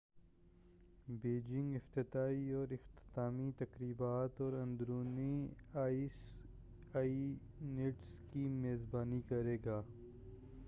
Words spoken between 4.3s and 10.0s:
اور اندرونی ice events کی میزبانی کرے گا